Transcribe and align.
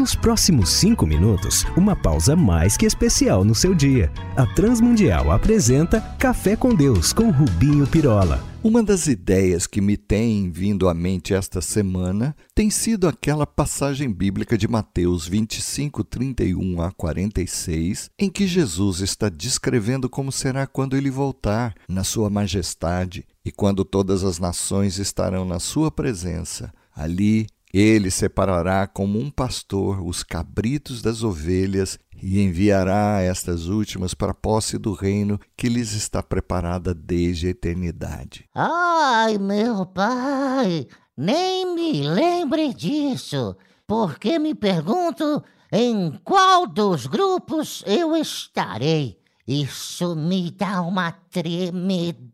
Nos 0.00 0.14
próximos 0.14 0.70
cinco 0.70 1.06
minutos, 1.06 1.66
uma 1.76 1.94
pausa 1.94 2.34
mais 2.34 2.74
que 2.74 2.86
especial 2.86 3.44
no 3.44 3.54
seu 3.54 3.74
dia. 3.74 4.10
A 4.34 4.46
Transmundial 4.46 5.30
apresenta 5.30 6.00
Café 6.18 6.56
com 6.56 6.74
Deus 6.74 7.12
com 7.12 7.30
Rubinho 7.30 7.86
Pirola. 7.86 8.42
Uma 8.64 8.82
das 8.82 9.06
ideias 9.06 9.66
que 9.66 9.78
me 9.78 9.98
tem 9.98 10.50
vindo 10.50 10.88
à 10.88 10.94
mente 10.94 11.34
esta 11.34 11.60
semana 11.60 12.34
tem 12.54 12.70
sido 12.70 13.06
aquela 13.06 13.46
passagem 13.46 14.10
bíblica 14.10 14.56
de 14.56 14.66
Mateus 14.66 15.28
25, 15.28 16.02
31 16.02 16.80
a 16.80 16.90
46, 16.92 18.10
em 18.18 18.30
que 18.30 18.46
Jesus 18.46 19.00
está 19.00 19.28
descrevendo 19.28 20.08
como 20.08 20.32
será 20.32 20.66
quando 20.66 20.96
ele 20.96 21.10
voltar 21.10 21.74
na 21.86 22.04
sua 22.04 22.30
majestade 22.30 23.26
e 23.44 23.52
quando 23.52 23.84
todas 23.84 24.24
as 24.24 24.38
nações 24.38 24.98
estarão 24.98 25.44
na 25.44 25.58
sua 25.58 25.90
presença. 25.90 26.72
Ali 26.96 27.48
ele 27.72 28.10
separará 28.10 28.86
como 28.86 29.18
um 29.18 29.30
pastor 29.30 30.00
os 30.04 30.22
cabritos 30.22 31.00
das 31.02 31.22
ovelhas 31.22 31.98
e 32.22 32.40
enviará 32.40 33.20
estas 33.22 33.66
últimas 33.66 34.12
para 34.12 34.32
a 34.32 34.34
posse 34.34 34.76
do 34.76 34.92
reino 34.92 35.38
que 35.56 35.68
lhes 35.68 35.92
está 35.92 36.22
preparada 36.22 36.92
desde 36.92 37.46
a 37.46 37.50
eternidade. 37.50 38.44
Ai, 38.54 39.38
meu 39.38 39.86
pai, 39.86 40.86
nem 41.16 41.74
me 41.74 42.02
lembre 42.02 42.74
disso, 42.74 43.56
porque 43.86 44.38
me 44.38 44.54
pergunto 44.54 45.42
em 45.72 46.18
qual 46.24 46.66
dos 46.66 47.06
grupos 47.06 47.82
eu 47.86 48.16
estarei. 48.16 49.18
Isso 49.46 50.14
me 50.14 50.50
dá 50.50 50.82
uma 50.82 51.12
tremedeira. 51.12 52.28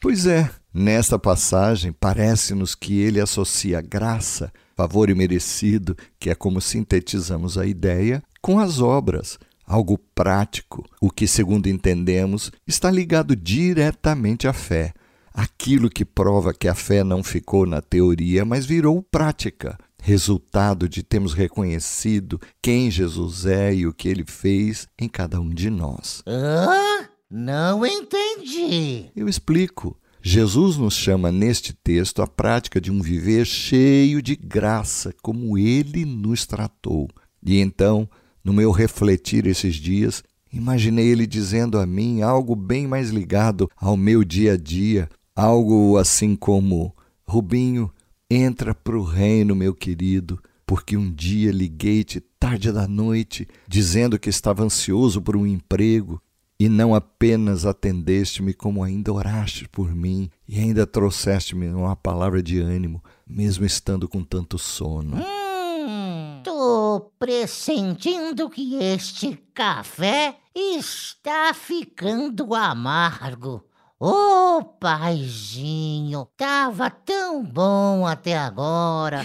Pois 0.00 0.26
é, 0.26 0.48
nesta 0.72 1.18
passagem 1.18 1.92
parece-nos 1.92 2.74
que 2.74 3.00
ele 3.00 3.20
associa 3.20 3.80
graça, 3.80 4.52
favor 4.76 5.10
imerecido, 5.10 5.96
que 6.18 6.30
é 6.30 6.34
como 6.34 6.60
sintetizamos 6.60 7.58
a 7.58 7.66
ideia, 7.66 8.22
com 8.40 8.58
as 8.58 8.80
obras, 8.80 9.38
algo 9.66 9.98
prático, 10.14 10.84
o 11.00 11.10
que, 11.10 11.26
segundo 11.26 11.68
entendemos, 11.68 12.50
está 12.66 12.90
ligado 12.90 13.36
diretamente 13.36 14.48
à 14.48 14.52
fé. 14.52 14.94
Aquilo 15.34 15.90
que 15.90 16.04
prova 16.04 16.54
que 16.54 16.66
a 16.66 16.74
fé 16.74 17.04
não 17.04 17.22
ficou 17.22 17.66
na 17.66 17.80
teoria, 17.80 18.44
mas 18.44 18.66
virou 18.66 19.02
prática, 19.02 19.78
resultado 20.02 20.88
de 20.88 21.02
termos 21.02 21.34
reconhecido 21.34 22.40
quem 22.62 22.90
Jesus 22.90 23.46
é 23.46 23.74
e 23.74 23.86
o 23.86 23.92
que 23.92 24.08
ele 24.08 24.24
fez 24.26 24.88
em 24.98 25.08
cada 25.08 25.40
um 25.40 25.50
de 25.50 25.70
nós. 25.70 26.22
Hã? 26.26 27.08
Não 27.30 27.84
entendi. 27.84 29.10
Eu 29.14 29.28
explico. 29.28 29.96
Jesus 30.22 30.76
nos 30.76 30.94
chama 30.94 31.30
neste 31.30 31.72
texto 31.72 32.22
a 32.22 32.26
prática 32.26 32.80
de 32.80 32.90
um 32.90 33.00
viver 33.00 33.46
cheio 33.46 34.20
de 34.20 34.34
graça, 34.34 35.14
como 35.22 35.56
ele 35.56 36.04
nos 36.04 36.44
tratou. 36.44 37.08
E 37.44 37.60
então, 37.60 38.08
no 38.44 38.52
meu 38.52 38.70
refletir 38.70 39.46
esses 39.46 39.76
dias, 39.76 40.22
imaginei 40.52 41.06
ele 41.06 41.26
dizendo 41.26 41.78
a 41.78 41.86
mim 41.86 42.20
algo 42.22 42.56
bem 42.56 42.86
mais 42.86 43.10
ligado 43.10 43.70
ao 43.76 43.96
meu 43.96 44.24
dia 44.24 44.54
a 44.54 44.56
dia, 44.56 45.08
algo 45.36 45.96
assim 45.96 46.34
como: 46.34 46.94
Rubinho, 47.26 47.90
entra 48.28 48.74
para 48.74 48.98
o 48.98 49.04
reino, 49.04 49.54
meu 49.54 49.72
querido, 49.72 50.42
porque 50.66 50.96
um 50.96 51.10
dia 51.10 51.52
liguei-te 51.52 52.20
tarde 52.20 52.72
da 52.72 52.88
noite, 52.88 53.46
dizendo 53.66 54.18
que 54.18 54.28
estava 54.28 54.64
ansioso 54.64 55.22
por 55.22 55.36
um 55.36 55.46
emprego 55.46 56.20
e 56.58 56.68
não 56.68 56.94
apenas 56.94 57.64
atendeste-me, 57.64 58.52
como 58.52 58.82
ainda 58.82 59.12
oraste 59.12 59.68
por 59.68 59.94
mim 59.94 60.28
e 60.48 60.58
ainda 60.58 60.86
trouxeste-me 60.86 61.68
uma 61.68 61.94
palavra 61.94 62.42
de 62.42 62.58
ânimo, 62.58 63.02
mesmo 63.26 63.64
estando 63.64 64.08
com 64.08 64.24
tanto 64.24 64.58
sono. 64.58 65.16
Hum, 65.16 66.40
tô 66.42 67.12
pressentindo 67.16 68.50
que 68.50 68.74
este 68.74 69.36
café 69.54 70.36
está 70.52 71.54
ficando 71.54 72.52
amargo. 72.54 73.64
Ô, 74.00 74.58
oh, 74.58 74.64
paizinho, 74.64 76.28
tava 76.36 76.90
tão 76.90 77.44
bom 77.44 78.06
até 78.06 78.36
agora. 78.36 79.24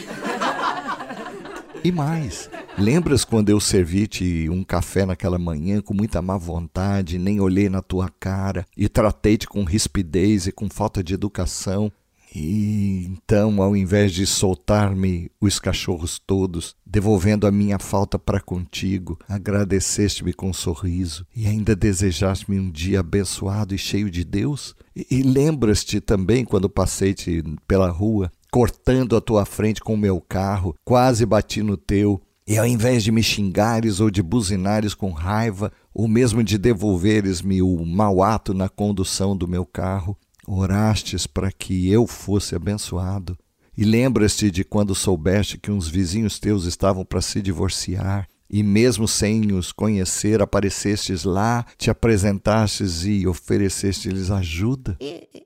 E 1.83 1.91
mais, 1.91 2.49
lembras 2.77 3.23
quando 3.23 3.49
eu 3.49 3.59
servi-te 3.59 4.49
um 4.49 4.63
café 4.63 5.05
naquela 5.05 5.37
manhã 5.37 5.81
com 5.81 5.93
muita 5.93 6.21
má 6.21 6.37
vontade, 6.37 7.17
nem 7.17 7.39
olhei 7.39 7.69
na 7.69 7.81
tua 7.81 8.09
cara 8.19 8.65
e 8.75 8.87
tratei-te 8.89 9.47
com 9.47 9.63
rispidez 9.63 10.47
e 10.47 10.51
com 10.51 10.69
falta 10.69 11.03
de 11.03 11.13
educação? 11.13 11.91
E 12.35 13.05
então, 13.05 13.61
ao 13.61 13.75
invés 13.75 14.11
de 14.11 14.25
soltar-me 14.25 15.29
os 15.39 15.59
cachorros 15.59 16.17
todos, 16.17 16.75
devolvendo 16.83 17.45
a 17.45 17.51
minha 17.51 17.77
falta 17.77 18.17
para 18.17 18.41
contigo, 18.41 19.19
agradeceste-me 19.29 20.33
com 20.33 20.49
um 20.49 20.53
sorriso 20.53 21.27
e 21.35 21.45
ainda 21.45 21.75
desejaste-me 21.75 22.59
um 22.59 22.71
dia 22.71 23.01
abençoado 23.01 23.75
e 23.75 23.77
cheio 23.77 24.09
de 24.09 24.23
Deus? 24.23 24.75
E, 24.95 25.05
e 25.11 25.21
lembras-te 25.21 26.01
também 26.01 26.43
quando 26.43 26.67
passei-te 26.67 27.43
pela 27.67 27.89
rua 27.89 28.31
cortando 28.51 29.15
a 29.15 29.21
tua 29.21 29.45
frente 29.45 29.81
com 29.81 29.95
o 29.95 29.97
meu 29.97 30.21
carro, 30.21 30.75
quase 30.85 31.25
bati 31.25 31.63
no 31.63 31.75
teu. 31.75 32.21
E 32.45 32.57
ao 32.57 32.65
invés 32.65 33.03
de 33.03 33.11
me 33.11 33.23
xingares 33.23 33.99
ou 33.99 34.11
de 34.11 34.21
buzinares 34.21 34.93
com 34.93 35.11
raiva, 35.11 35.71
ou 35.93 36.07
mesmo 36.07 36.43
de 36.43 36.57
devolveres-me 36.57 37.61
o 37.61 37.85
mau 37.85 38.21
ato 38.21 38.53
na 38.53 38.67
condução 38.67 39.35
do 39.35 39.47
meu 39.47 39.65
carro, 39.65 40.17
orastes 40.45 41.25
para 41.25 41.51
que 41.51 41.89
eu 41.89 42.05
fosse 42.05 42.55
abençoado. 42.55 43.37
E 43.77 43.85
lembras-te 43.85 44.51
de 44.51 44.63
quando 44.63 44.93
soubeste 44.93 45.57
que 45.57 45.71
uns 45.71 45.87
vizinhos 45.87 46.37
teus 46.37 46.65
estavam 46.65 47.05
para 47.05 47.21
se 47.21 47.41
divorciar 47.41 48.27
e 48.53 48.61
mesmo 48.61 49.07
sem 49.07 49.51
os 49.51 49.71
conhecer, 49.71 50.39
aparecestes 50.39 51.23
lá, 51.23 51.65
te 51.75 51.89
apresentastes 51.89 53.03
e 53.03 53.25
oferecestes-lhes 53.25 54.29
ajuda? 54.29 54.95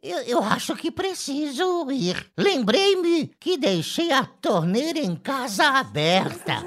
Eu, 0.04 0.18
eu, 0.24 0.44
acho 0.44 0.76
que 0.76 0.92
preciso 0.92 1.90
ir. 1.90 2.26
Lembrei-me 2.38 3.32
que 3.40 3.58
deixei 3.58 4.12
a 4.12 4.26
torneira 4.26 5.00
em 5.00 5.16
casa 5.16 5.64
aberta. 5.64 6.66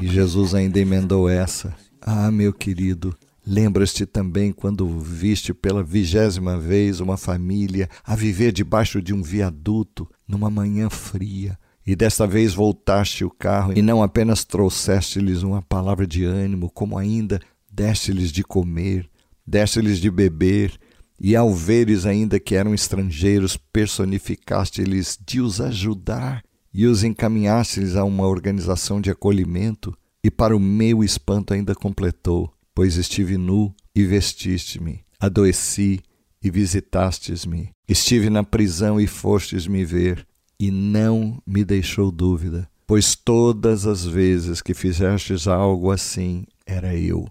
E 0.00 0.08
Jesus 0.08 0.52
ainda 0.52 0.80
emendou 0.80 1.28
essa. 1.28 1.72
Ah, 2.00 2.32
meu 2.32 2.52
querido, 2.52 3.16
Lembras-te 3.46 4.04
também 4.04 4.52
quando 4.52 4.86
viste 4.98 5.54
pela 5.54 5.82
vigésima 5.82 6.58
vez 6.58 7.00
uma 7.00 7.16
família 7.16 7.88
a 8.04 8.14
viver 8.14 8.52
debaixo 8.52 9.00
de 9.00 9.14
um 9.14 9.22
viaduto 9.22 10.06
numa 10.26 10.50
manhã 10.50 10.90
fria, 10.90 11.58
e 11.88 11.96
desta 11.96 12.26
vez 12.26 12.52
voltaste 12.52 13.24
o 13.24 13.30
carro 13.30 13.72
e 13.74 13.80
não 13.80 14.02
apenas 14.02 14.44
trouxeste-lhes 14.44 15.42
uma 15.42 15.62
palavra 15.62 16.06
de 16.06 16.22
ânimo, 16.22 16.68
como 16.68 16.98
ainda 16.98 17.40
deste-lhes 17.72 18.30
de 18.30 18.44
comer, 18.44 19.08
deste-lhes 19.46 19.98
de 19.98 20.10
beber, 20.10 20.78
e 21.18 21.34
ao 21.34 21.50
veres 21.50 22.04
ainda 22.04 22.38
que 22.38 22.54
eram 22.54 22.74
estrangeiros, 22.74 23.56
personificaste-lhes 23.56 25.18
de 25.26 25.40
os 25.40 25.62
ajudar 25.62 26.42
e 26.74 26.84
os 26.84 27.02
encaminhaste-lhes 27.04 27.96
a 27.96 28.04
uma 28.04 28.26
organização 28.26 29.00
de 29.00 29.10
acolhimento, 29.10 29.96
e 30.22 30.30
para 30.30 30.54
o 30.54 30.60
meu 30.60 31.02
espanto 31.02 31.54
ainda 31.54 31.74
completou, 31.74 32.52
pois 32.74 32.96
estive 32.96 33.38
nu 33.38 33.74
e 33.94 34.04
vestiste-me, 34.04 35.06
adoeci 35.18 36.00
e 36.44 36.50
visitastes-me, 36.50 37.70
estive 37.88 38.28
na 38.28 38.44
prisão 38.44 39.00
e 39.00 39.06
fostes 39.06 39.66
me 39.66 39.86
ver, 39.86 40.27
e 40.58 40.70
não 40.70 41.40
me 41.46 41.64
deixou 41.64 42.10
dúvida, 42.10 42.68
pois 42.86 43.14
todas 43.14 43.86
as 43.86 44.04
vezes 44.04 44.60
que 44.60 44.74
fizestes 44.74 45.46
algo 45.46 45.90
assim, 45.90 46.44
era 46.66 46.94
eu. 46.96 47.26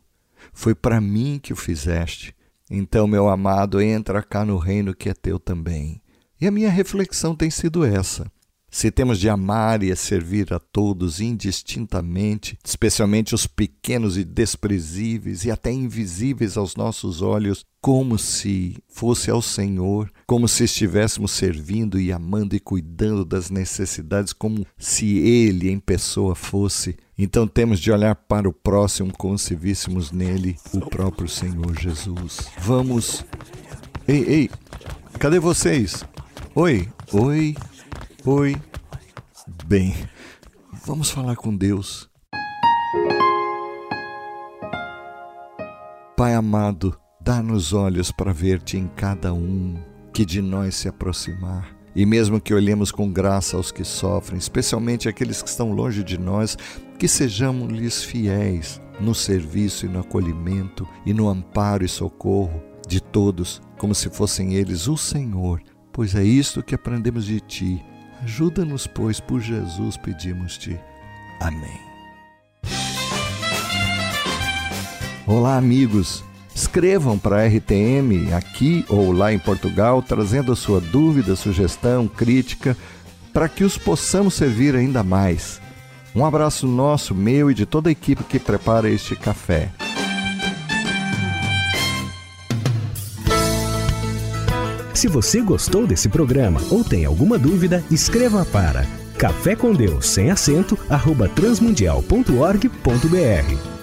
Foi 0.54 0.74
para 0.74 1.02
mim 1.02 1.40
que 1.42 1.52
o 1.52 1.56
fizeste. 1.56 2.34
Então, 2.70 3.08
meu 3.08 3.28
amado, 3.28 3.82
entra 3.82 4.24
cá 4.24 4.46
no 4.46 4.58
reino 4.58 4.94
que 4.94 5.10
é 5.10 5.14
teu 5.14 5.40
também. 5.40 6.02
E 6.40 6.48
a 6.48 6.52
minha 6.52 6.70
reflexão 6.70 7.36
tem 7.36 7.50
sido 7.50 7.84
essa. 7.84 8.32
Se 8.78 8.92
temos 8.92 9.18
de 9.18 9.28
amar 9.28 9.82
e 9.82 9.96
servir 9.96 10.54
a 10.54 10.60
todos 10.60 11.20
indistintamente, 11.20 12.60
especialmente 12.64 13.34
os 13.34 13.48
pequenos 13.48 14.20
e 14.20 14.24
desprezíveis 14.24 15.46
e 15.46 15.50
até 15.50 15.72
invisíveis 15.72 16.58
aos 16.58 16.76
nossos 16.76 17.24
olhos, 17.24 17.66
como 17.82 18.20
se 18.20 18.78
fosse 18.88 19.32
ao 19.32 19.42
Senhor, 19.42 20.12
como 20.28 20.48
se 20.48 20.66
estivéssemos 20.66 21.32
servindo 21.32 22.00
e 22.00 22.12
amando 22.12 22.56
e 22.56 22.60
cuidando 22.60 23.26
das 23.26 23.50
necessidades, 23.50 24.32
como 24.32 24.64
se 24.78 25.18
Ele 25.18 25.72
em 25.72 25.80
pessoa 25.80 26.36
fosse, 26.36 26.98
então 27.18 27.48
temos 27.48 27.80
de 27.80 27.92
olhar 27.92 28.14
para 28.14 28.48
o 28.48 28.54
próximo 28.54 29.12
como 29.18 29.40
se 29.40 29.56
víssemos 29.56 30.12
nele 30.12 30.56
o 30.72 30.82
próprio 30.82 31.28
Senhor 31.28 31.76
Jesus. 31.76 32.42
Vamos. 32.60 33.26
Ei, 34.08 34.24
ei, 34.28 34.50
cadê 35.18 35.40
vocês? 35.40 36.04
Oi, 36.54 36.88
oi. 37.12 37.56
Oi. 38.24 38.58
Bem, 39.68 39.94
vamos 40.86 41.10
falar 41.10 41.36
com 41.36 41.54
Deus. 41.54 42.10
Pai 46.16 46.34
amado, 46.34 46.98
dá-nos 47.20 47.74
olhos 47.74 48.10
para 48.10 48.32
ver-te 48.32 48.78
em 48.78 48.88
cada 48.88 49.34
um 49.34 49.76
que 50.14 50.24
de 50.24 50.42
nós 50.42 50.74
se 50.74 50.88
aproximar 50.88 51.78
E 51.94 52.06
mesmo 52.06 52.40
que 52.40 52.54
olhemos 52.54 52.94
com 52.94 53.12
graça 53.12 53.58
aos 53.58 53.70
que 53.70 53.84
sofrem, 53.84 54.38
especialmente 54.38 55.10
aqueles 55.10 55.42
que 55.42 55.50
estão 55.50 55.74
longe 55.74 56.02
de 56.02 56.18
nós, 56.18 56.58
que 56.98 57.10
sejamos-lhes 57.10 58.06
fiéis 58.06 58.80
no 59.02 59.14
serviço 59.14 59.86
e 59.86 59.90
no 59.90 60.00
acolhimento 60.00 60.88
e 61.06 61.14
no 61.14 61.28
amparo 61.28 61.84
e 61.84 61.90
socorro 61.90 62.64
de 62.88 63.02
todos, 63.02 63.62
como 63.78 63.94
se 63.94 64.10
fossem 64.10 64.54
eles 64.54 64.88
o 64.88 64.96
Senhor, 64.96 65.62
pois 65.92 66.16
é 66.16 66.24
isto 66.24 66.64
que 66.64 66.74
aprendemos 66.74 67.26
de 67.26 67.42
ti. 67.42 67.84
Ajuda-nos, 68.24 68.88
pois, 68.88 69.20
por 69.20 69.40
Jesus 69.40 69.98
pedimos-te. 69.98 70.80
Amém. 71.40 71.80
Olá, 75.26 75.58
amigos. 75.58 76.24
Escrevam 76.56 77.20
para 77.20 77.44
a 77.44 77.48
RTM 77.48 78.34
aqui 78.34 78.84
ou 78.90 79.12
lá 79.12 79.32
em 79.32 79.38
Portugal, 79.38 80.02
trazendo 80.02 80.52
a 80.52 80.56
sua 80.56 80.82
dúvida, 80.82 81.36
sugestão, 81.36 82.08
crítica, 82.08 82.76
para 83.32 83.48
que 83.48 83.64
os 83.64 83.78
possamos 83.78 84.34
servir 84.34 84.76
ainda 84.76 85.04
mais. 85.04 85.62
Um 86.16 86.26
abraço 86.26 86.66
nosso, 86.66 87.14
meu 87.14 87.52
e 87.52 87.54
de 87.54 87.66
toda 87.66 87.90
a 87.90 87.92
equipe 87.92 88.24
que 88.24 88.40
prepara 88.40 88.90
este 88.90 89.16
café. 89.16 89.70
Se 94.98 95.08
você 95.08 95.42
gostou 95.42 95.86
desse 95.86 96.10
programa 96.10 96.60
ou 96.72 96.84
tem 96.84 97.06
alguma 97.06 97.38
dúvida, 97.38 97.84
escreva 97.92 98.44
para 98.44 98.84
café 99.16 99.56
com 99.56 99.72
Deus 99.72 100.08
sem 100.08 100.32
acento 100.32 100.76
arroba 100.90 101.30
transmundial.org.br 101.30 103.77